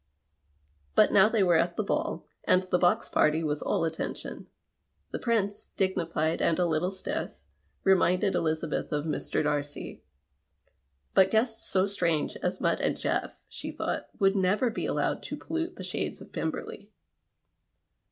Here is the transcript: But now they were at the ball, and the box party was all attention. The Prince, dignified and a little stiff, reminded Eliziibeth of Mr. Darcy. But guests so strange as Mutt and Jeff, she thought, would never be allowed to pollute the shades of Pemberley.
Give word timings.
But 0.95 1.11
now 1.13 1.29
they 1.29 1.43
were 1.43 1.57
at 1.57 1.77
the 1.77 1.83
ball, 1.83 2.25
and 2.43 2.63
the 2.63 2.79
box 2.79 3.07
party 3.07 3.43
was 3.43 3.61
all 3.61 3.85
attention. 3.85 4.47
The 5.11 5.19
Prince, 5.19 5.73
dignified 5.77 6.41
and 6.41 6.57
a 6.57 6.65
little 6.65 6.89
stiff, 6.89 7.43
reminded 7.83 8.33
Eliziibeth 8.33 8.91
of 8.91 9.05
Mr. 9.05 9.43
Darcy. 9.43 10.01
But 11.13 11.29
guests 11.29 11.67
so 11.69 11.85
strange 11.85 12.35
as 12.37 12.59
Mutt 12.59 12.81
and 12.81 12.97
Jeff, 12.97 13.35
she 13.47 13.69
thought, 13.69 14.07
would 14.17 14.35
never 14.35 14.71
be 14.71 14.87
allowed 14.87 15.21
to 15.21 15.37
pollute 15.37 15.75
the 15.75 15.83
shades 15.83 16.19
of 16.19 16.33
Pemberley. 16.33 16.89